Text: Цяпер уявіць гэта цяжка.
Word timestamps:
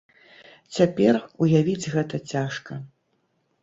Цяпер 0.77 1.13
уявіць 1.45 1.89
гэта 1.95 2.25
цяжка. 2.35 2.85